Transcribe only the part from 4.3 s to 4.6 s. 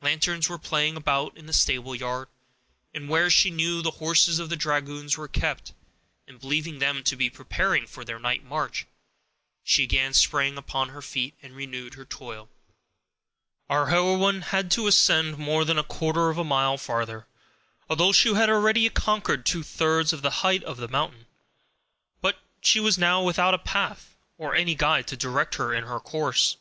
of the